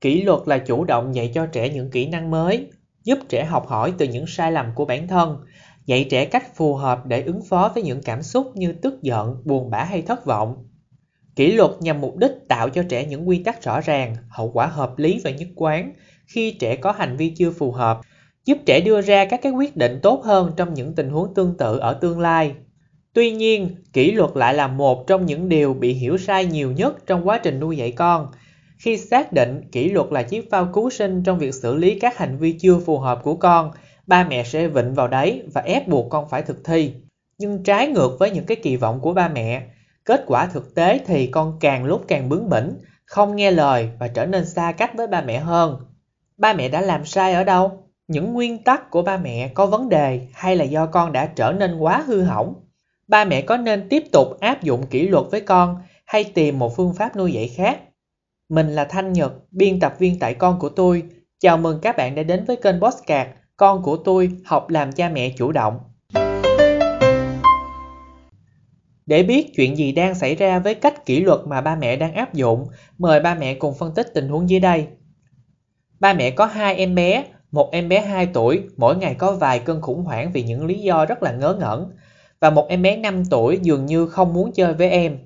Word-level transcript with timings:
Kỷ 0.00 0.22
luật 0.22 0.40
là 0.46 0.58
chủ 0.58 0.84
động 0.84 1.14
dạy 1.14 1.30
cho 1.34 1.46
trẻ 1.46 1.68
những 1.68 1.90
kỹ 1.90 2.06
năng 2.06 2.30
mới, 2.30 2.66
giúp 3.04 3.18
trẻ 3.28 3.44
học 3.44 3.66
hỏi 3.66 3.92
từ 3.98 4.06
những 4.06 4.26
sai 4.26 4.52
lầm 4.52 4.66
của 4.74 4.84
bản 4.84 5.08
thân, 5.08 5.38
dạy 5.86 6.06
trẻ 6.10 6.24
cách 6.24 6.56
phù 6.56 6.74
hợp 6.74 7.06
để 7.06 7.22
ứng 7.22 7.42
phó 7.42 7.72
với 7.74 7.82
những 7.82 8.02
cảm 8.02 8.22
xúc 8.22 8.56
như 8.56 8.72
tức 8.72 9.02
giận, 9.02 9.36
buồn 9.44 9.70
bã 9.70 9.84
hay 9.84 10.02
thất 10.02 10.24
vọng. 10.24 10.68
Kỷ 11.36 11.52
luật 11.52 11.70
nhằm 11.80 12.00
mục 12.00 12.16
đích 12.16 12.32
tạo 12.48 12.68
cho 12.68 12.82
trẻ 12.88 13.06
những 13.06 13.28
quy 13.28 13.42
tắc 13.42 13.62
rõ 13.62 13.80
ràng, 13.80 14.16
hậu 14.28 14.50
quả 14.50 14.66
hợp 14.66 14.98
lý 14.98 15.20
và 15.24 15.30
nhất 15.30 15.48
quán 15.56 15.92
khi 16.26 16.50
trẻ 16.50 16.76
có 16.76 16.92
hành 16.92 17.16
vi 17.16 17.30
chưa 17.30 17.50
phù 17.50 17.72
hợp, 17.72 18.00
giúp 18.44 18.58
trẻ 18.66 18.80
đưa 18.80 19.00
ra 19.00 19.24
các 19.24 19.42
cái 19.42 19.52
quyết 19.52 19.76
định 19.76 19.98
tốt 20.02 20.22
hơn 20.24 20.52
trong 20.56 20.74
những 20.74 20.94
tình 20.94 21.10
huống 21.10 21.34
tương 21.34 21.56
tự 21.56 21.78
ở 21.78 21.92
tương 21.92 22.20
lai. 22.20 22.54
Tuy 23.12 23.30
nhiên, 23.30 23.76
kỷ 23.92 24.12
luật 24.12 24.30
lại 24.34 24.54
là 24.54 24.68
một 24.68 25.06
trong 25.06 25.26
những 25.26 25.48
điều 25.48 25.74
bị 25.74 25.92
hiểu 25.92 26.18
sai 26.18 26.46
nhiều 26.46 26.72
nhất 26.72 27.06
trong 27.06 27.28
quá 27.28 27.38
trình 27.38 27.60
nuôi 27.60 27.76
dạy 27.76 27.92
con. 27.92 28.26
Khi 28.78 28.96
xác 28.96 29.32
định 29.32 29.60
kỷ 29.72 29.90
luật 29.90 30.06
là 30.10 30.22
chiếc 30.22 30.50
phao 30.50 30.68
cứu 30.72 30.90
sinh 30.90 31.22
trong 31.22 31.38
việc 31.38 31.54
xử 31.54 31.76
lý 31.76 31.98
các 31.98 32.16
hành 32.16 32.38
vi 32.38 32.52
chưa 32.52 32.78
phù 32.78 32.98
hợp 32.98 33.20
của 33.22 33.34
con, 33.34 33.70
ba 34.06 34.24
mẹ 34.24 34.44
sẽ 34.44 34.68
vịnh 34.68 34.94
vào 34.94 35.08
đấy 35.08 35.42
và 35.54 35.60
ép 35.60 35.88
buộc 35.88 36.10
con 36.10 36.28
phải 36.28 36.42
thực 36.42 36.64
thi. 36.64 36.92
Nhưng 37.38 37.62
trái 37.62 37.88
ngược 37.88 38.16
với 38.18 38.30
những 38.30 38.44
cái 38.44 38.56
kỳ 38.56 38.76
vọng 38.76 39.00
của 39.00 39.12
ba 39.12 39.28
mẹ, 39.28 39.62
kết 40.04 40.24
quả 40.26 40.46
thực 40.46 40.74
tế 40.74 41.00
thì 41.06 41.26
con 41.26 41.56
càng 41.60 41.84
lúc 41.84 42.04
càng 42.08 42.28
bướng 42.28 42.48
bỉnh, 42.48 42.78
không 43.04 43.36
nghe 43.36 43.50
lời 43.50 43.90
và 43.98 44.08
trở 44.08 44.26
nên 44.26 44.46
xa 44.46 44.72
cách 44.72 44.90
với 44.96 45.06
ba 45.06 45.20
mẹ 45.20 45.38
hơn. 45.38 45.76
Ba 46.36 46.52
mẹ 46.52 46.68
đã 46.68 46.80
làm 46.80 47.04
sai 47.04 47.32
ở 47.32 47.44
đâu? 47.44 47.84
Những 48.08 48.32
nguyên 48.32 48.58
tắc 48.64 48.90
của 48.90 49.02
ba 49.02 49.16
mẹ 49.16 49.50
có 49.54 49.66
vấn 49.66 49.88
đề 49.88 50.20
hay 50.32 50.56
là 50.56 50.64
do 50.64 50.86
con 50.86 51.12
đã 51.12 51.26
trở 51.26 51.52
nên 51.52 51.78
quá 51.78 52.04
hư 52.06 52.22
hỏng? 52.22 52.54
Ba 53.08 53.24
mẹ 53.24 53.42
có 53.42 53.56
nên 53.56 53.88
tiếp 53.88 54.04
tục 54.12 54.40
áp 54.40 54.62
dụng 54.62 54.86
kỷ 54.86 55.08
luật 55.08 55.24
với 55.30 55.40
con 55.40 55.82
hay 56.04 56.24
tìm 56.24 56.58
một 56.58 56.76
phương 56.76 56.94
pháp 56.94 57.16
nuôi 57.16 57.32
dạy 57.32 57.48
khác? 57.48 57.78
Mình 58.48 58.68
là 58.68 58.84
Thanh 58.84 59.12
Nhật, 59.12 59.32
biên 59.50 59.80
tập 59.80 59.94
viên 59.98 60.18
tại 60.18 60.34
con 60.34 60.58
của 60.58 60.68
tôi. 60.68 61.02
Chào 61.40 61.56
mừng 61.56 61.78
các 61.82 61.96
bạn 61.96 62.14
đã 62.14 62.22
đến 62.22 62.44
với 62.44 62.56
kênh 62.56 62.80
Postcard 62.80 63.30
Con 63.56 63.82
của 63.82 63.96
tôi 63.96 64.30
học 64.44 64.70
làm 64.70 64.92
cha 64.92 65.08
mẹ 65.08 65.30
chủ 65.36 65.52
động. 65.52 65.78
Để 69.06 69.22
biết 69.22 69.50
chuyện 69.56 69.76
gì 69.76 69.92
đang 69.92 70.14
xảy 70.14 70.34
ra 70.34 70.58
với 70.58 70.74
cách 70.74 71.06
kỷ 71.06 71.20
luật 71.20 71.40
mà 71.46 71.60
ba 71.60 71.76
mẹ 71.76 71.96
đang 71.96 72.14
áp 72.14 72.34
dụng, 72.34 72.66
mời 72.98 73.20
ba 73.20 73.34
mẹ 73.34 73.54
cùng 73.54 73.74
phân 73.74 73.94
tích 73.94 74.06
tình 74.14 74.28
huống 74.28 74.50
dưới 74.50 74.60
đây. 74.60 74.86
Ba 76.00 76.12
mẹ 76.12 76.30
có 76.30 76.46
hai 76.46 76.76
em 76.76 76.94
bé, 76.94 77.24
một 77.50 77.68
em 77.72 77.88
bé 77.88 78.00
2 78.00 78.26
tuổi, 78.26 78.62
mỗi 78.76 78.96
ngày 78.96 79.14
có 79.14 79.32
vài 79.32 79.58
cơn 79.58 79.82
khủng 79.82 80.04
hoảng 80.04 80.32
vì 80.32 80.42
những 80.42 80.66
lý 80.66 80.78
do 80.78 81.04
rất 81.06 81.22
là 81.22 81.32
ngớ 81.32 81.56
ngẩn, 81.60 81.90
và 82.40 82.50
một 82.50 82.66
em 82.68 82.82
bé 82.82 82.96
5 82.96 83.24
tuổi 83.24 83.58
dường 83.62 83.86
như 83.86 84.06
không 84.06 84.34
muốn 84.34 84.52
chơi 84.52 84.74
với 84.74 84.90
em. 84.90 85.18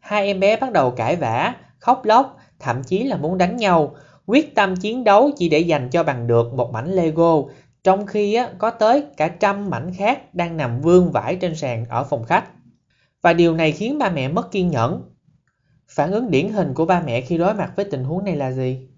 Hai 0.00 0.26
em 0.26 0.40
bé 0.40 0.56
bắt 0.56 0.72
đầu 0.72 0.90
cãi 0.90 1.16
vã, 1.16 1.54
khóc 1.78 2.04
lóc, 2.04 2.37
thậm 2.58 2.82
chí 2.82 3.04
là 3.04 3.16
muốn 3.16 3.38
đánh 3.38 3.56
nhau, 3.56 3.94
quyết 4.26 4.54
tâm 4.54 4.76
chiến 4.76 5.04
đấu 5.04 5.30
chỉ 5.36 5.48
để 5.48 5.64
giành 5.68 5.90
cho 5.90 6.02
bằng 6.02 6.26
được 6.26 6.54
một 6.54 6.72
mảnh 6.72 6.92
Lego, 6.92 7.42
trong 7.84 8.06
khi 8.06 8.34
á, 8.34 8.50
có 8.58 8.70
tới 8.70 9.04
cả 9.16 9.28
trăm 9.28 9.70
mảnh 9.70 9.92
khác 9.94 10.34
đang 10.34 10.56
nằm 10.56 10.80
vương 10.80 11.12
vãi 11.12 11.36
trên 11.36 11.54
sàn 11.54 11.84
ở 11.88 12.04
phòng 12.04 12.24
khách. 12.24 12.44
Và 13.22 13.32
điều 13.32 13.54
này 13.54 13.72
khiến 13.72 13.98
ba 13.98 14.10
mẹ 14.10 14.28
mất 14.28 14.50
kiên 14.50 14.70
nhẫn. 14.70 15.02
Phản 15.88 16.12
ứng 16.12 16.30
điển 16.30 16.48
hình 16.48 16.74
của 16.74 16.86
ba 16.86 17.02
mẹ 17.06 17.20
khi 17.20 17.38
đối 17.38 17.54
mặt 17.54 17.72
với 17.76 17.84
tình 17.84 18.04
huống 18.04 18.24
này 18.24 18.36
là 18.36 18.52
gì? 18.52 18.88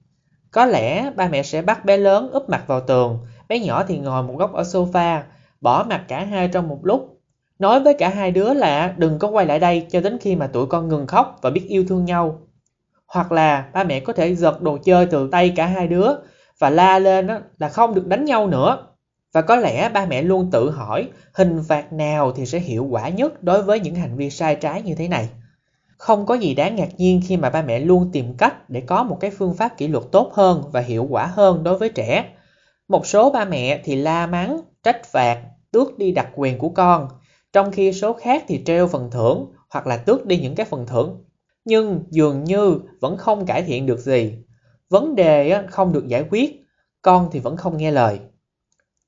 Có 0.51 0.67
lẽ 0.67 1.11
ba 1.17 1.29
mẹ 1.29 1.43
sẽ 1.43 1.63
bắt 1.63 1.85
bé 1.85 1.97
lớn 1.97 2.31
úp 2.33 2.49
mặt 2.49 2.65
vào 2.67 2.81
tường, 2.81 3.19
bé 3.49 3.59
nhỏ 3.59 3.85
thì 3.85 3.99
ngồi 3.99 4.23
một 4.23 4.35
góc 4.39 4.53
ở 4.53 4.63
sofa, 4.63 5.21
bỏ 5.61 5.87
mặt 5.89 6.05
cả 6.09 6.25
hai 6.25 6.49
trong 6.49 6.69
một 6.69 6.79
lúc. 6.83 7.21
Nói 7.59 7.81
với 7.81 7.95
cả 7.95 8.09
hai 8.09 8.31
đứa 8.31 8.55
là 8.55 8.95
đừng 8.97 9.19
có 9.19 9.29
quay 9.29 9.47
lại 9.47 9.59
đây 9.59 9.87
cho 9.91 10.01
đến 10.01 10.19
khi 10.21 10.37
mà 10.37 10.47
tụi 10.47 10.67
con 10.67 10.89
ngừng 10.89 11.07
khóc 11.07 11.39
và 11.43 11.51
biết 11.51 11.65
yêu 11.69 11.85
thương 11.89 12.05
nhau. 12.05 12.41
Hoặc 13.15 13.33
là 13.33 13.71
ba 13.73 13.85
mẹ 13.85 14.01
có 14.01 14.13
thể 14.13 14.35
giật 14.35 14.63
đồ 14.63 14.79
chơi 14.85 15.07
từ 15.07 15.29
tay 15.33 15.53
cả 15.57 15.67
hai 15.67 15.89
đứa 15.89 16.09
và 16.59 16.71
la 16.71 16.99
lên 16.99 17.29
là 17.59 17.69
không 17.69 17.95
được 17.95 18.07
đánh 18.07 18.25
nhau 18.25 18.47
nữa. 18.47 18.87
Và 19.33 19.43
có 19.43 19.57
lẽ 19.57 19.89
ba 19.89 20.07
mẹ 20.07 20.23
luôn 20.23 20.51
tự 20.51 20.71
hỏi 20.71 21.09
hình 21.35 21.63
phạt 21.69 21.93
nào 21.93 22.33
thì 22.33 22.47
sẽ 22.47 22.59
hiệu 22.59 22.85
quả 22.85 23.09
nhất 23.09 23.43
đối 23.43 23.63
với 23.63 23.81
những 23.81 23.95
hành 23.95 24.17
vi 24.17 24.31
sai 24.31 24.55
trái 24.55 24.83
như 24.83 24.95
thế 24.95 25.09
này. 25.09 25.29
Không 25.97 26.27
có 26.27 26.35
gì 26.35 26.55
đáng 26.55 26.77
ngạc 26.77 26.89
nhiên 26.97 27.21
khi 27.27 27.37
mà 27.37 27.51
ba 27.51 27.63
mẹ 27.63 27.79
luôn 27.79 28.11
tìm 28.13 28.35
cách 28.37 28.71
để 28.71 28.81
có 28.81 29.03
một 29.03 29.17
cái 29.21 29.31
phương 29.31 29.55
pháp 29.55 29.77
kỷ 29.77 29.89
luật 29.89 30.05
tốt 30.13 30.31
hơn 30.35 30.63
và 30.73 30.81
hiệu 30.81 31.07
quả 31.11 31.27
hơn 31.27 31.65
đối 31.65 31.79
với 31.79 31.89
trẻ. 31.89 32.25
Một 32.89 33.07
số 33.07 33.31
ba 33.31 33.45
mẹ 33.45 33.81
thì 33.85 33.97
la 33.97 34.27
mắng, 34.27 34.61
trách 34.83 35.05
phạt, 35.05 35.43
tước 35.73 35.99
đi 35.99 36.13
đặc 36.13 36.29
quyền 36.35 36.59
của 36.59 36.69
con, 36.69 37.09
trong 37.53 37.73
khi 37.73 37.93
số 37.93 38.13
khác 38.13 38.45
thì 38.49 38.63
treo 38.67 38.87
phần 38.87 39.11
thưởng 39.11 39.53
hoặc 39.71 39.87
là 39.87 39.97
tước 39.97 40.27
đi 40.27 40.39
những 40.39 40.55
cái 40.55 40.67
phần 40.67 40.87
thưởng. 40.87 41.25
Nhưng 41.65 42.05
dường 42.11 42.45
như 42.45 42.81
vẫn 43.01 43.17
không 43.17 43.47
cải 43.47 43.63
thiện 43.63 43.87
được 43.87 43.99
gì. 43.99 44.39
Vấn 44.89 45.17
đề 45.17 45.63
không 45.71 45.93
được 45.93 46.09
giải 46.09 46.25
quyết, 46.31 46.65
con 47.03 47.29
thì 47.33 47.41
vẫn 47.41 47.57
không 47.57 47.77
nghe 47.77 47.91
lời. 47.91 48.21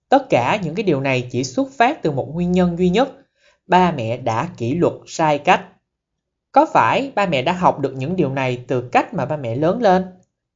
Tất 0.08 0.26
cả 0.30 0.60
những 0.62 0.74
cái 0.74 0.82
điều 0.84 1.00
này 1.00 1.28
chỉ 1.30 1.44
xuất 1.44 1.70
phát 1.70 2.02
từ 2.02 2.10
một 2.10 2.28
nguyên 2.34 2.52
nhân 2.52 2.78
duy 2.78 2.88
nhất, 2.88 3.08
ba 3.66 3.92
mẹ 3.92 4.16
đã 4.16 4.48
kỷ 4.56 4.74
luật 4.74 4.92
sai 5.06 5.38
cách. 5.38 5.64
Có 6.52 6.66
phải 6.72 7.12
ba 7.14 7.26
mẹ 7.26 7.42
đã 7.42 7.52
học 7.52 7.80
được 7.80 7.94
những 7.96 8.16
điều 8.16 8.30
này 8.30 8.64
từ 8.68 8.88
cách 8.92 9.14
mà 9.14 9.26
ba 9.26 9.36
mẹ 9.36 9.56
lớn 9.56 9.82
lên? 9.82 10.04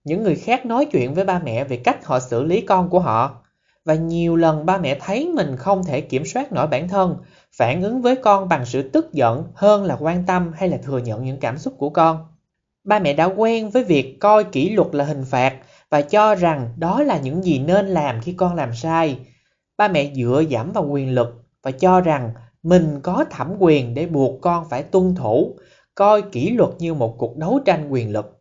Những 0.05 0.23
người 0.23 0.37
khác 0.37 0.67
nói 0.67 0.87
chuyện 0.93 1.15
với 1.15 1.25
ba 1.25 1.39
mẹ 1.39 1.65
về 1.65 1.77
cách 1.77 2.05
họ 2.05 2.21
xử 2.21 2.43
lý 2.43 2.61
con 2.61 2.89
của 2.89 3.01
họ. 3.01 3.43
Và 3.85 3.95
nhiều 3.95 4.37
lần 4.37 4.67
ba 4.67 4.79
mẹ 4.79 4.99
thấy 5.01 5.29
mình 5.35 5.57
không 5.57 5.85
thể 5.85 6.01
kiểm 6.01 6.25
soát 6.25 6.53
nổi 6.53 6.67
bản 6.67 6.89
thân, 6.89 7.17
phản 7.59 7.83
ứng 7.83 8.03
với 8.03 8.17
con 8.17 8.49
bằng 8.49 8.65
sự 8.65 8.83
tức 8.83 9.13
giận 9.13 9.45
hơn 9.55 9.85
là 9.85 9.97
quan 10.01 10.25
tâm 10.27 10.53
hay 10.55 10.69
là 10.69 10.77
thừa 10.77 10.99
nhận 10.99 11.25
những 11.25 11.41
cảm 11.41 11.59
xúc 11.59 11.75
của 11.79 11.91
con. 11.91 12.27
Ba 12.85 12.99
mẹ 12.99 13.13
đã 13.13 13.25
quen 13.25 13.71
với 13.71 13.85
việc 13.85 14.17
coi 14.21 14.45
kỷ 14.45 14.71
luật 14.71 14.95
là 14.95 15.05
hình 15.05 15.25
phạt 15.25 15.55
và 15.91 16.03
cho 16.03 16.35
rằng 16.35 16.69
đó 16.77 17.03
là 17.03 17.19
những 17.19 17.45
gì 17.45 17.59
nên 17.59 17.87
làm 17.87 18.21
khi 18.21 18.33
con 18.33 18.55
làm 18.55 18.75
sai. 18.75 19.19
Ba 19.77 19.89
mẹ 19.89 20.13
dựa 20.15 20.43
dẫm 20.49 20.73
vào 20.73 20.87
quyền 20.87 21.15
lực 21.15 21.45
và 21.63 21.71
cho 21.71 22.01
rằng 22.01 22.31
mình 22.63 23.01
có 23.03 23.25
thẩm 23.31 23.57
quyền 23.59 23.95
để 23.95 24.07
buộc 24.07 24.41
con 24.41 24.67
phải 24.71 24.83
tuân 24.83 25.15
thủ, 25.15 25.57
coi 25.95 26.23
kỷ 26.23 26.51
luật 26.51 26.71
như 26.79 26.95
một 26.95 27.15
cuộc 27.19 27.37
đấu 27.37 27.61
tranh 27.65 27.89
quyền 27.89 28.13
lực. 28.13 28.36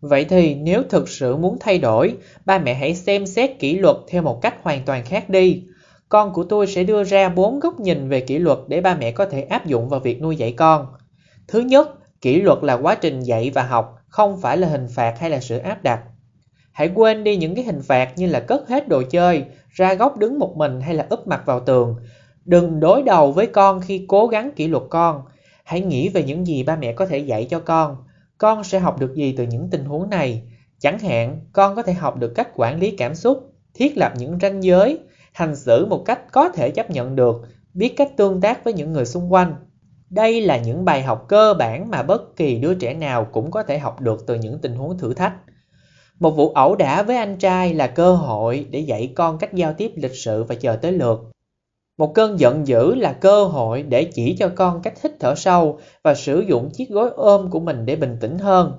Vậy 0.00 0.24
thì 0.24 0.54
nếu 0.54 0.82
thực 0.82 1.08
sự 1.08 1.36
muốn 1.36 1.56
thay 1.60 1.78
đổi, 1.78 2.16
ba 2.44 2.58
mẹ 2.58 2.74
hãy 2.74 2.94
xem 2.94 3.26
xét 3.26 3.58
kỷ 3.58 3.78
luật 3.78 3.96
theo 4.08 4.22
một 4.22 4.42
cách 4.42 4.54
hoàn 4.62 4.84
toàn 4.84 5.04
khác 5.04 5.30
đi. 5.30 5.62
Con 6.08 6.32
của 6.32 6.44
tôi 6.44 6.66
sẽ 6.66 6.84
đưa 6.84 7.04
ra 7.04 7.28
bốn 7.28 7.60
góc 7.60 7.80
nhìn 7.80 8.08
về 8.08 8.20
kỷ 8.20 8.38
luật 8.38 8.58
để 8.68 8.80
ba 8.80 8.94
mẹ 8.94 9.12
có 9.12 9.24
thể 9.24 9.42
áp 9.42 9.66
dụng 9.66 9.88
vào 9.88 10.00
việc 10.00 10.22
nuôi 10.22 10.36
dạy 10.36 10.52
con. 10.52 10.86
Thứ 11.48 11.60
nhất, 11.60 11.90
kỷ 12.20 12.40
luật 12.40 12.58
là 12.62 12.74
quá 12.74 12.94
trình 12.94 13.20
dạy 13.20 13.50
và 13.54 13.62
học, 13.62 13.96
không 14.08 14.40
phải 14.40 14.56
là 14.56 14.68
hình 14.68 14.86
phạt 14.94 15.14
hay 15.18 15.30
là 15.30 15.40
sự 15.40 15.58
áp 15.58 15.82
đặt. 15.82 16.00
Hãy 16.72 16.90
quên 16.94 17.24
đi 17.24 17.36
những 17.36 17.54
cái 17.54 17.64
hình 17.64 17.82
phạt 17.82 18.12
như 18.16 18.26
là 18.26 18.40
cất 18.40 18.68
hết 18.68 18.88
đồ 18.88 19.02
chơi, 19.10 19.44
ra 19.70 19.94
góc 19.94 20.18
đứng 20.18 20.38
một 20.38 20.56
mình 20.56 20.80
hay 20.80 20.94
là 20.94 21.06
úp 21.10 21.26
mặt 21.26 21.42
vào 21.46 21.60
tường. 21.60 21.96
Đừng 22.44 22.80
đối 22.80 23.02
đầu 23.02 23.32
với 23.32 23.46
con 23.46 23.80
khi 23.80 24.04
cố 24.08 24.26
gắng 24.26 24.50
kỷ 24.56 24.68
luật 24.68 24.82
con. 24.90 25.22
Hãy 25.64 25.80
nghĩ 25.80 26.08
về 26.08 26.22
những 26.22 26.46
gì 26.46 26.62
ba 26.62 26.76
mẹ 26.76 26.92
có 26.92 27.06
thể 27.06 27.18
dạy 27.18 27.46
cho 27.50 27.60
con. 27.60 27.96
Con 28.40 28.64
sẽ 28.64 28.78
học 28.78 29.00
được 29.00 29.14
gì 29.14 29.34
từ 29.36 29.44
những 29.44 29.68
tình 29.70 29.84
huống 29.84 30.10
này? 30.10 30.42
Chẳng 30.78 30.98
hạn, 30.98 31.40
con 31.52 31.76
có 31.76 31.82
thể 31.82 31.92
học 31.92 32.16
được 32.16 32.32
cách 32.34 32.48
quản 32.54 32.80
lý 32.80 32.90
cảm 32.90 33.14
xúc, 33.14 33.52
thiết 33.74 33.98
lập 33.98 34.12
những 34.16 34.38
ranh 34.42 34.62
giới, 34.62 34.98
hành 35.32 35.56
xử 35.56 35.86
một 35.86 36.02
cách 36.06 36.32
có 36.32 36.48
thể 36.48 36.70
chấp 36.70 36.90
nhận 36.90 37.16
được, 37.16 37.36
biết 37.74 37.94
cách 37.96 38.16
tương 38.16 38.40
tác 38.40 38.64
với 38.64 38.72
những 38.72 38.92
người 38.92 39.06
xung 39.06 39.32
quanh. 39.32 39.54
Đây 40.10 40.40
là 40.40 40.56
những 40.56 40.84
bài 40.84 41.02
học 41.02 41.24
cơ 41.28 41.54
bản 41.58 41.90
mà 41.90 42.02
bất 42.02 42.36
kỳ 42.36 42.58
đứa 42.58 42.74
trẻ 42.74 42.94
nào 42.94 43.24
cũng 43.24 43.50
có 43.50 43.62
thể 43.62 43.78
học 43.78 44.00
được 44.00 44.26
từ 44.26 44.34
những 44.34 44.58
tình 44.58 44.74
huống 44.74 44.98
thử 44.98 45.14
thách. 45.14 45.34
Một 46.20 46.30
vụ 46.30 46.52
ẩu 46.52 46.76
đả 46.76 47.02
với 47.02 47.16
anh 47.16 47.36
trai 47.36 47.74
là 47.74 47.86
cơ 47.86 48.14
hội 48.14 48.66
để 48.70 48.80
dạy 48.80 49.12
con 49.16 49.38
cách 49.38 49.54
giao 49.54 49.72
tiếp 49.72 49.92
lịch 49.96 50.14
sự 50.14 50.44
và 50.44 50.54
chờ 50.54 50.76
tới 50.76 50.92
lượt. 50.92 51.30
Một 52.00 52.14
cơn 52.14 52.40
giận 52.40 52.66
dữ 52.66 52.94
là 52.94 53.12
cơ 53.12 53.44
hội 53.44 53.82
để 53.82 54.04
chỉ 54.04 54.36
cho 54.38 54.50
con 54.54 54.82
cách 54.82 55.02
hít 55.02 55.12
thở 55.20 55.34
sâu 55.34 55.78
và 56.02 56.14
sử 56.14 56.40
dụng 56.40 56.70
chiếc 56.72 56.88
gối 56.88 57.10
ôm 57.16 57.50
của 57.50 57.60
mình 57.60 57.86
để 57.86 57.96
bình 57.96 58.16
tĩnh 58.20 58.38
hơn. 58.38 58.72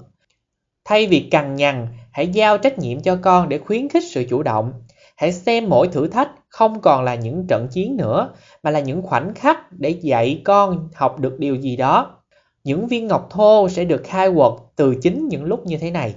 Thay 0.85 1.07
vì 1.07 1.19
cằn 1.19 1.55
nhằn, 1.55 1.87
hãy 2.11 2.27
giao 2.27 2.57
trách 2.57 2.79
nhiệm 2.79 3.01
cho 3.01 3.17
con 3.21 3.49
để 3.49 3.57
khuyến 3.57 3.89
khích 3.89 4.03
sự 4.11 4.25
chủ 4.29 4.43
động. 4.43 4.73
Hãy 5.15 5.31
xem 5.31 5.69
mỗi 5.69 5.87
thử 5.87 6.07
thách 6.07 6.29
không 6.49 6.81
còn 6.81 7.03
là 7.03 7.15
những 7.15 7.47
trận 7.47 7.67
chiến 7.67 7.97
nữa, 7.97 8.29
mà 8.63 8.71
là 8.71 8.79
những 8.79 9.01
khoảnh 9.01 9.33
khắc 9.33 9.71
để 9.71 9.89
dạy 9.89 10.41
con 10.45 10.89
học 10.95 11.19
được 11.19 11.39
điều 11.39 11.55
gì 11.55 11.75
đó. 11.75 12.17
Những 12.63 12.87
viên 12.87 13.07
ngọc 13.07 13.27
thô 13.29 13.69
sẽ 13.69 13.83
được 13.83 14.01
khai 14.03 14.29
quật 14.35 14.53
từ 14.75 14.95
chính 15.01 15.27
những 15.27 15.43
lúc 15.43 15.65
như 15.65 15.77
thế 15.77 15.91
này. 15.91 16.15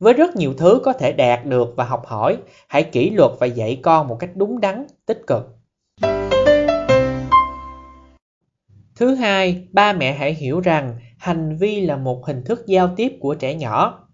Với 0.00 0.12
rất 0.12 0.36
nhiều 0.36 0.54
thứ 0.58 0.80
có 0.84 0.92
thể 0.92 1.12
đạt 1.12 1.44
được 1.44 1.72
và 1.76 1.84
học 1.84 2.06
hỏi, 2.06 2.36
hãy 2.68 2.82
kỷ 2.82 3.10
luật 3.10 3.30
và 3.40 3.46
dạy 3.46 3.80
con 3.82 4.08
một 4.08 4.16
cách 4.20 4.30
đúng 4.34 4.60
đắn, 4.60 4.86
tích 5.06 5.22
cực. 5.26 5.53
Thứ 8.96 9.14
hai, 9.14 9.68
ba 9.72 9.92
mẹ 9.92 10.12
hãy 10.12 10.34
hiểu 10.34 10.60
rằng 10.60 10.94
hành 11.18 11.56
vi 11.56 11.80
là 11.80 11.96
một 11.96 12.26
hình 12.26 12.44
thức 12.44 12.66
giao 12.66 12.90
tiếp 12.96 13.12
của 13.20 13.34
trẻ 13.34 13.54
nhỏ. 13.54 14.08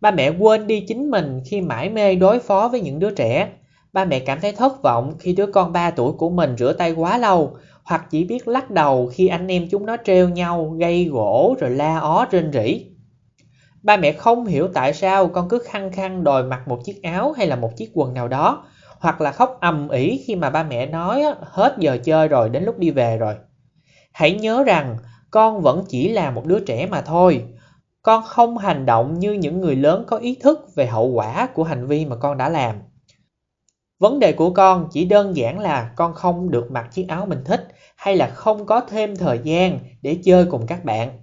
Ba 0.00 0.10
mẹ 0.10 0.30
quên 0.30 0.66
đi 0.66 0.80
chính 0.80 1.10
mình 1.10 1.40
khi 1.46 1.60
mãi 1.60 1.90
mê 1.90 2.14
đối 2.14 2.38
phó 2.38 2.68
với 2.68 2.80
những 2.80 2.98
đứa 2.98 3.10
trẻ. 3.10 3.52
Ba 3.92 4.04
mẹ 4.04 4.18
cảm 4.18 4.40
thấy 4.40 4.52
thất 4.52 4.82
vọng 4.82 5.14
khi 5.18 5.34
đứa 5.34 5.46
con 5.46 5.72
3 5.72 5.90
tuổi 5.90 6.12
của 6.12 6.30
mình 6.30 6.56
rửa 6.58 6.72
tay 6.72 6.92
quá 6.92 7.18
lâu, 7.18 7.56
hoặc 7.84 8.06
chỉ 8.10 8.24
biết 8.24 8.48
lắc 8.48 8.70
đầu 8.70 9.10
khi 9.12 9.28
anh 9.28 9.48
em 9.48 9.68
chúng 9.70 9.86
nó 9.86 9.96
treo 10.04 10.28
nhau, 10.28 10.76
gây 10.80 11.04
gỗ 11.04 11.56
rồi 11.60 11.70
la 11.70 11.98
ó 11.98 12.24
trên 12.24 12.52
rỉ. 12.52 12.86
Ba 13.82 13.96
mẹ 13.96 14.12
không 14.12 14.46
hiểu 14.46 14.68
tại 14.74 14.94
sao 14.94 15.28
con 15.28 15.48
cứ 15.48 15.58
khăng 15.64 15.92
khăng 15.92 16.24
đòi 16.24 16.42
mặc 16.42 16.68
một 16.68 16.78
chiếc 16.84 17.02
áo 17.02 17.32
hay 17.32 17.46
là 17.46 17.56
một 17.56 17.76
chiếc 17.76 17.90
quần 17.94 18.14
nào 18.14 18.28
đó, 18.28 18.64
hoặc 19.00 19.20
là 19.20 19.32
khóc 19.32 19.58
ầm 19.60 19.88
ĩ 19.88 20.24
khi 20.26 20.36
mà 20.36 20.50
ba 20.50 20.62
mẹ 20.62 20.86
nói 20.86 21.24
hết 21.40 21.76
giờ 21.78 21.98
chơi 22.04 22.28
rồi 22.28 22.48
đến 22.48 22.64
lúc 22.64 22.78
đi 22.78 22.90
về 22.90 23.16
rồi. 23.18 23.34
Hãy 24.12 24.32
nhớ 24.32 24.64
rằng 24.66 24.96
con 25.30 25.60
vẫn 25.60 25.84
chỉ 25.88 26.08
là 26.08 26.30
một 26.30 26.46
đứa 26.46 26.60
trẻ 26.60 26.86
mà 26.86 27.00
thôi. 27.00 27.44
Con 28.02 28.24
không 28.26 28.58
hành 28.58 28.86
động 28.86 29.18
như 29.18 29.32
những 29.32 29.60
người 29.60 29.76
lớn 29.76 30.04
có 30.06 30.16
ý 30.16 30.34
thức 30.34 30.70
về 30.74 30.86
hậu 30.86 31.06
quả 31.06 31.48
của 31.54 31.64
hành 31.64 31.86
vi 31.86 32.06
mà 32.06 32.16
con 32.16 32.38
đã 32.38 32.48
làm. 32.48 32.76
Vấn 33.98 34.18
đề 34.18 34.32
của 34.32 34.50
con 34.50 34.88
chỉ 34.90 35.04
đơn 35.04 35.36
giản 35.36 35.58
là 35.58 35.90
con 35.96 36.14
không 36.14 36.50
được 36.50 36.70
mặc 36.70 36.88
chiếc 36.92 37.08
áo 37.08 37.26
mình 37.26 37.44
thích 37.44 37.68
hay 37.96 38.16
là 38.16 38.26
không 38.26 38.66
có 38.66 38.80
thêm 38.80 39.16
thời 39.16 39.40
gian 39.44 39.78
để 40.02 40.18
chơi 40.24 40.46
cùng 40.50 40.66
các 40.66 40.84
bạn. 40.84 41.20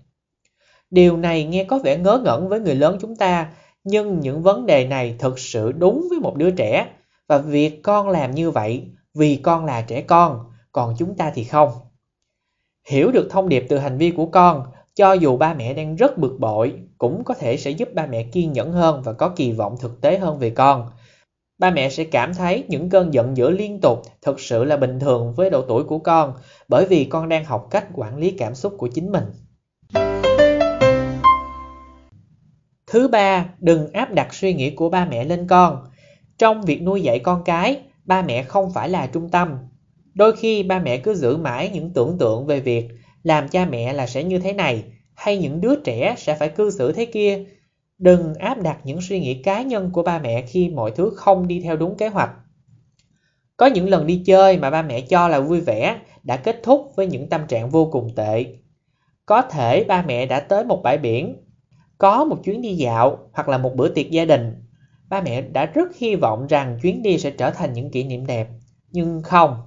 Điều 0.90 1.18
này 1.18 1.46
nghe 1.46 1.64
có 1.64 1.80
vẻ 1.80 1.98
ngớ 1.98 2.22
ngẩn 2.24 2.50
với 2.50 2.60
người 2.60 2.76
lớn 2.76 2.98
chúng 3.02 3.16
ta, 3.16 3.52
nhưng 3.84 4.20
những 4.20 4.44
vấn 4.44 4.66
đề 4.66 4.88
này 4.88 5.16
thực 5.20 5.40
sự 5.40 5.72
đúng 5.72 6.08
với 6.10 6.20
một 6.20 6.36
đứa 6.36 6.52
trẻ 6.52 6.88
và 7.28 7.38
việc 7.38 7.84
con 7.84 8.10
làm 8.10 8.36
như 8.36 8.52
vậy 8.52 8.88
vì 9.14 9.36
con 9.36 9.66
là 9.66 9.82
trẻ 9.82 10.02
con, 10.02 10.46
còn 10.72 10.96
chúng 10.98 11.18
ta 11.18 11.32
thì 11.36 11.44
không. 11.44 11.72
Hiểu 12.88 13.12
được 13.12 13.28
thông 13.32 13.50
điệp 13.50 13.66
từ 13.70 13.78
hành 13.78 13.98
vi 13.98 14.12
của 14.12 14.26
con, 14.26 14.66
cho 14.96 15.14
dù 15.14 15.38
ba 15.38 15.54
mẹ 15.54 15.74
đang 15.74 15.96
rất 15.96 16.18
bực 16.18 16.38
bội, 16.40 16.74
cũng 16.98 17.24
có 17.24 17.34
thể 17.34 17.58
sẽ 17.58 17.72
giúp 17.72 17.94
ba 17.94 18.06
mẹ 18.06 18.24
kiên 18.24 18.54
nhẫn 18.54 18.72
hơn 18.72 19.02
và 19.02 19.14
có 19.14 19.30
kỳ 19.30 19.52
vọng 19.52 19.76
thực 19.80 20.02
tế 20.02 20.18
hơn 20.18 20.40
về 20.40 20.50
con. 20.50 20.90
Ba 21.58 21.72
mẹ 21.72 21.90
sẽ 21.90 22.04
cảm 22.04 22.34
thấy 22.34 22.64
những 22.68 22.90
cơn 22.90 23.14
giận 23.14 23.38
dữ 23.38 23.50
liên 23.50 23.82
tục 23.82 24.02
thực 24.22 24.40
sự 24.40 24.64
là 24.64 24.78
bình 24.78 25.00
thường 25.00 25.34
với 25.34 25.50
độ 25.50 25.62
tuổi 25.62 25.84
của 25.84 26.00
con 26.00 26.34
bởi 26.68 26.86
vì 26.86 27.06
con 27.06 27.30
đang 27.30 27.46
học 27.46 27.68
cách 27.72 27.88
quản 27.94 28.18
lý 28.18 28.32
cảm 28.32 28.56
xúc 28.56 28.74
của 28.78 28.88
chính 28.88 29.12
mình. 29.12 29.24
Thứ 32.88 33.08
ba, 33.08 33.46
đừng 33.60 33.92
áp 33.94 34.14
đặt 34.14 34.34
suy 34.34 34.54
nghĩ 34.54 34.76
của 34.76 34.90
ba 34.90 35.06
mẹ 35.06 35.24
lên 35.24 35.48
con. 35.48 35.88
Trong 36.38 36.62
việc 36.62 36.82
nuôi 36.82 37.02
dạy 37.02 37.20
con 37.20 37.44
cái, 37.44 37.82
ba 38.06 38.22
mẹ 38.22 38.44
không 38.44 38.74
phải 38.74 38.90
là 38.90 39.08
trung 39.08 39.30
tâm. 39.30 39.58
Đôi 40.14 40.36
khi 40.36 40.64
ba 40.64 40.80
mẹ 40.80 40.98
cứ 40.98 41.14
giữ 41.14 41.38
mãi 41.38 41.70
những 41.74 41.94
tưởng 41.94 42.18
tượng 42.18 42.46
về 42.46 42.60
việc 42.60 42.90
làm 43.24 43.48
cha 43.48 43.66
mẹ 43.66 43.94
là 43.94 44.08
sẽ 44.08 44.24
như 44.24 44.40
thế 44.40 44.54
này, 44.54 44.84
hay 45.14 45.38
những 45.38 45.62
đứa 45.62 45.76
trẻ 45.76 46.16
sẽ 46.18 46.36
phải 46.36 46.50
cư 46.50 46.72
xử 46.72 46.92
thế 46.92 47.06
kia. 47.06 47.44
Đừng 47.98 48.34
áp 48.34 48.62
đặt 48.62 48.80
những 48.84 49.02
suy 49.02 49.20
nghĩ 49.20 49.42
cá 49.44 49.62
nhân 49.62 49.90
của 49.94 50.04
ba 50.04 50.20
mẹ 50.20 50.42
khi 50.42 50.70
mọi 50.70 50.92
thứ 50.92 51.12
không 51.16 51.48
đi 51.48 51.62
theo 51.62 51.76
đúng 51.76 51.98
kế 51.98 52.08
hoạch. 52.08 52.32
Có 53.58 53.66
những 53.66 53.90
lần 53.90 54.08
đi 54.08 54.24
chơi 54.26 54.58
mà 54.58 54.70
ba 54.70 54.82
mẹ 54.82 55.02
cho 55.02 55.28
là 55.28 55.40
vui 55.40 55.62
vẻ 55.62 56.00
đã 56.24 56.38
kết 56.38 56.60
thúc 56.64 56.92
với 56.96 57.08
những 57.08 57.30
tâm 57.30 57.42
trạng 57.48 57.70
vô 57.70 57.90
cùng 57.92 58.16
tệ. 58.16 58.46
Có 59.26 59.42
thể 59.42 59.84
ba 59.84 60.02
mẹ 60.02 60.26
đã 60.26 60.40
tới 60.40 60.64
một 60.64 60.82
bãi 60.84 60.98
biển, 60.98 61.36
có 61.98 62.26
một 62.26 62.38
chuyến 62.44 62.62
đi 62.62 62.76
dạo 62.76 63.30
hoặc 63.34 63.50
là 63.50 63.58
một 63.58 63.76
bữa 63.76 63.90
tiệc 63.90 64.12
gia 64.12 64.26
đình 64.26 64.65
ba 65.10 65.22
mẹ 65.22 65.42
đã 65.42 65.66
rất 65.66 65.96
hy 65.96 66.16
vọng 66.16 66.48
rằng 66.48 66.80
chuyến 66.82 67.04
đi 67.04 67.18
sẽ 67.18 67.32
trở 67.32 67.52
thành 67.52 67.74
những 67.74 67.92
kỷ 67.92 68.04
niệm 68.04 68.26
đẹp. 68.26 68.48
Nhưng 68.92 69.22
không, 69.24 69.58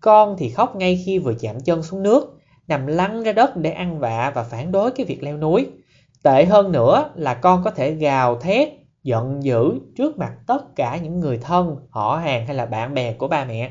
con 0.00 0.36
thì 0.38 0.48
khóc 0.48 0.76
ngay 0.76 1.02
khi 1.04 1.18
vừa 1.18 1.34
chạm 1.34 1.60
chân 1.60 1.82
xuống 1.82 2.02
nước, 2.02 2.38
nằm 2.68 2.86
lăn 2.86 3.22
ra 3.22 3.32
đất 3.32 3.56
để 3.56 3.70
ăn 3.70 3.98
vạ 3.98 4.32
và 4.34 4.42
phản 4.42 4.72
đối 4.72 4.90
cái 4.90 5.06
việc 5.06 5.22
leo 5.22 5.36
núi. 5.36 5.66
Tệ 6.22 6.44
hơn 6.44 6.72
nữa 6.72 7.10
là 7.14 7.34
con 7.34 7.62
có 7.64 7.70
thể 7.70 7.94
gào 7.94 8.36
thét, 8.36 8.68
giận 9.02 9.42
dữ 9.42 9.72
trước 9.96 10.18
mặt 10.18 10.32
tất 10.46 10.76
cả 10.76 10.96
những 10.96 11.20
người 11.20 11.38
thân, 11.38 11.76
họ 11.90 12.16
hàng 12.16 12.46
hay 12.46 12.56
là 12.56 12.66
bạn 12.66 12.94
bè 12.94 13.12
của 13.12 13.28
ba 13.28 13.44
mẹ. 13.44 13.70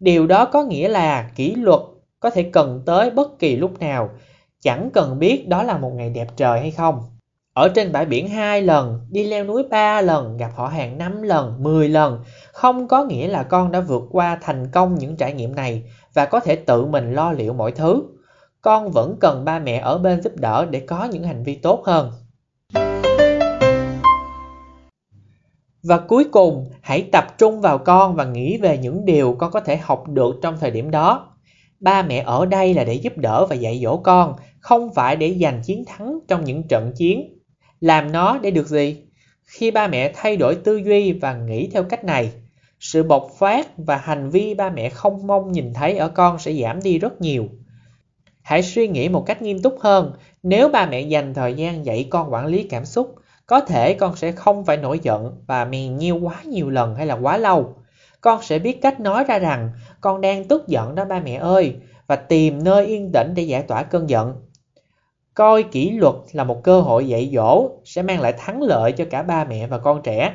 Điều 0.00 0.26
đó 0.26 0.44
có 0.44 0.64
nghĩa 0.64 0.88
là 0.88 1.30
kỷ 1.36 1.54
luật 1.54 1.80
có 2.20 2.30
thể 2.30 2.42
cần 2.42 2.82
tới 2.86 3.10
bất 3.10 3.38
kỳ 3.38 3.56
lúc 3.56 3.80
nào, 3.80 4.10
chẳng 4.60 4.90
cần 4.92 5.18
biết 5.18 5.48
đó 5.48 5.62
là 5.62 5.78
một 5.78 5.90
ngày 5.94 6.10
đẹp 6.10 6.28
trời 6.36 6.60
hay 6.60 6.70
không. 6.70 7.02
Ở 7.54 7.68
trên 7.68 7.92
bãi 7.92 8.06
biển 8.06 8.28
hai 8.28 8.62
lần, 8.62 9.00
đi 9.10 9.24
leo 9.24 9.44
núi 9.44 9.62
ba 9.70 10.00
lần, 10.00 10.36
gặp 10.36 10.50
họ 10.54 10.66
hàng 10.66 10.98
năm 10.98 11.22
lần, 11.22 11.62
10 11.62 11.88
lần, 11.88 12.20
không 12.52 12.88
có 12.88 13.04
nghĩa 13.04 13.28
là 13.28 13.42
con 13.42 13.72
đã 13.72 13.80
vượt 13.80 14.02
qua 14.10 14.38
thành 14.42 14.70
công 14.72 14.94
những 14.94 15.16
trải 15.16 15.32
nghiệm 15.32 15.54
này 15.54 15.82
và 16.14 16.24
có 16.26 16.40
thể 16.40 16.56
tự 16.56 16.84
mình 16.84 17.14
lo 17.14 17.32
liệu 17.32 17.52
mọi 17.52 17.72
thứ. 17.72 18.02
Con 18.60 18.90
vẫn 18.90 19.16
cần 19.20 19.44
ba 19.44 19.58
mẹ 19.58 19.78
ở 19.78 19.98
bên 19.98 20.22
giúp 20.22 20.32
đỡ 20.36 20.66
để 20.70 20.80
có 20.80 21.04
những 21.04 21.24
hành 21.24 21.42
vi 21.42 21.54
tốt 21.54 21.82
hơn. 21.86 22.10
Và 25.82 25.98
cuối 25.98 26.24
cùng, 26.32 26.70
hãy 26.80 27.08
tập 27.12 27.26
trung 27.38 27.60
vào 27.60 27.78
con 27.78 28.14
và 28.14 28.24
nghĩ 28.24 28.56
về 28.56 28.78
những 28.78 29.04
điều 29.04 29.36
con 29.38 29.50
có 29.50 29.60
thể 29.60 29.76
học 29.76 30.08
được 30.08 30.34
trong 30.42 30.56
thời 30.60 30.70
điểm 30.70 30.90
đó. 30.90 31.26
Ba 31.80 32.02
mẹ 32.02 32.22
ở 32.26 32.46
đây 32.46 32.74
là 32.74 32.84
để 32.84 32.94
giúp 32.94 33.12
đỡ 33.16 33.46
và 33.46 33.54
dạy 33.54 33.80
dỗ 33.82 33.96
con, 33.96 34.34
không 34.60 34.94
phải 34.94 35.16
để 35.16 35.36
giành 35.40 35.62
chiến 35.64 35.84
thắng 35.86 36.18
trong 36.28 36.44
những 36.44 36.68
trận 36.68 36.92
chiến 36.96 37.39
làm 37.80 38.12
nó 38.12 38.38
để 38.38 38.50
được 38.50 38.66
gì? 38.66 39.02
Khi 39.44 39.70
ba 39.70 39.88
mẹ 39.88 40.12
thay 40.14 40.36
đổi 40.36 40.54
tư 40.54 40.76
duy 40.76 41.12
và 41.12 41.34
nghĩ 41.34 41.70
theo 41.72 41.84
cách 41.84 42.04
này, 42.04 42.32
sự 42.80 43.02
bộc 43.02 43.30
phát 43.38 43.68
và 43.76 43.96
hành 43.96 44.30
vi 44.30 44.54
ba 44.54 44.70
mẹ 44.70 44.88
không 44.88 45.26
mong 45.26 45.52
nhìn 45.52 45.74
thấy 45.74 45.96
ở 45.96 46.08
con 46.08 46.38
sẽ 46.38 46.52
giảm 46.52 46.82
đi 46.82 46.98
rất 46.98 47.20
nhiều. 47.20 47.48
Hãy 48.42 48.62
suy 48.62 48.88
nghĩ 48.88 49.08
một 49.08 49.26
cách 49.26 49.42
nghiêm 49.42 49.62
túc 49.62 49.80
hơn, 49.80 50.12
nếu 50.42 50.68
ba 50.68 50.86
mẹ 50.86 51.00
dành 51.00 51.34
thời 51.34 51.54
gian 51.54 51.86
dạy 51.86 52.06
con 52.10 52.32
quản 52.32 52.46
lý 52.46 52.62
cảm 52.62 52.84
xúc, 52.84 53.14
có 53.46 53.60
thể 53.60 53.94
con 53.94 54.16
sẽ 54.16 54.32
không 54.32 54.64
phải 54.64 54.76
nổi 54.76 55.00
giận 55.02 55.42
và 55.46 55.64
mèn 55.64 55.96
nhiêu 55.96 56.16
quá 56.16 56.42
nhiều 56.44 56.70
lần 56.70 56.94
hay 56.94 57.06
là 57.06 57.14
quá 57.14 57.36
lâu. 57.36 57.74
Con 58.20 58.42
sẽ 58.42 58.58
biết 58.58 58.82
cách 58.82 59.00
nói 59.00 59.24
ra 59.28 59.38
rằng 59.38 59.70
con 60.00 60.20
đang 60.20 60.44
tức 60.44 60.68
giận 60.68 60.94
đó 60.94 61.04
ba 61.04 61.20
mẹ 61.20 61.34
ơi 61.34 61.76
và 62.06 62.16
tìm 62.16 62.64
nơi 62.64 62.86
yên 62.86 63.10
tĩnh 63.12 63.32
để 63.34 63.42
giải 63.42 63.62
tỏa 63.62 63.82
cơn 63.82 64.10
giận. 64.10 64.34
Coi 65.40 65.62
kỷ 65.62 65.90
luật 65.90 66.14
là 66.32 66.44
một 66.44 66.62
cơ 66.62 66.80
hội 66.80 67.08
dạy 67.08 67.30
dỗ 67.34 67.70
sẽ 67.84 68.02
mang 68.02 68.20
lại 68.20 68.34
thắng 68.38 68.62
lợi 68.62 68.92
cho 68.92 69.04
cả 69.10 69.22
ba 69.22 69.44
mẹ 69.44 69.66
và 69.66 69.78
con 69.78 70.02
trẻ. 70.02 70.32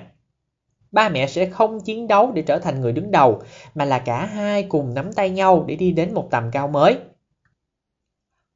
Ba 0.92 1.10
mẹ 1.10 1.28
sẽ 1.28 1.46
không 1.46 1.80
chiến 1.80 2.08
đấu 2.08 2.32
để 2.32 2.42
trở 2.42 2.60
thành 2.60 2.82
người 2.82 2.92
đứng 2.92 3.12
đầu, 3.12 3.42
mà 3.76 3.86
là 3.86 4.00
cả 4.00 4.26
hai 4.26 4.64
cùng 4.64 4.94
nắm 4.94 5.14
tay 5.14 5.30
nhau 5.30 5.66
để 5.68 5.76
đi 5.76 5.92
đến 5.92 6.14
một 6.14 6.28
tầm 6.32 6.52
cao 6.52 6.68
mới. 6.68 6.98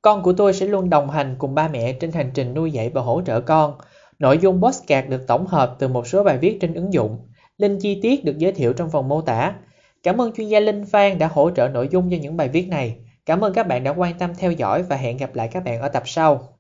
Con 0.02 0.24
của 0.24 0.34
tôi 0.34 0.54
sẽ 0.54 0.66
luôn 0.66 0.90
đồng 0.90 1.10
hành 1.10 1.36
cùng 1.40 1.56
ba 1.56 1.68
mẹ 1.68 1.94
trên 1.94 2.12
hành 2.12 2.32
trình 2.34 2.54
nuôi 2.54 2.72
dạy 2.72 2.90
và 2.90 3.02
hỗ 3.02 3.22
trợ 3.26 3.42
con. 3.42 3.74
Nội 4.20 4.38
dung 4.38 4.62
postcard 4.62 5.10
được 5.10 5.28
tổng 5.28 5.48
hợp 5.48 5.76
từ 5.80 5.88
một 5.88 6.08
số 6.08 6.24
bài 6.24 6.38
viết 6.38 6.58
trên 6.62 6.74
ứng 6.74 6.94
dụng. 6.94 7.18
Link 7.58 7.82
chi 7.82 8.00
tiết 8.02 8.26
được 8.26 8.38
giới 8.38 8.52
thiệu 8.52 8.74
trong 8.74 8.90
phần 8.90 9.08
mô 9.08 9.22
tả. 9.22 9.56
Cảm 10.04 10.22
ơn 10.22 10.32
chuyên 10.32 10.48
gia 10.48 10.60
Linh 10.60 10.86
Phan 10.86 11.18
đã 11.18 11.28
hỗ 11.28 11.52
trợ 11.52 11.68
nội 11.68 11.88
dung 11.92 12.12
cho 12.12 12.18
những 12.22 12.38
bài 12.38 12.50
viết 12.50 12.68
này. 12.70 12.98
Cảm 13.30 13.42
ơn 13.42 13.54
các 13.54 13.68
bạn 13.68 13.84
đã 13.84 13.92
quan 13.92 14.18
tâm 14.20 14.36
theo 14.36 14.52
dõi 14.52 14.84
và 14.84 14.96
hẹn 14.96 15.18
gặp 15.18 15.36
lại 15.36 15.48
các 15.48 15.64
bạn 15.64 15.80
ở 15.80 15.90
tập 15.90 16.04
sau. 16.06 16.59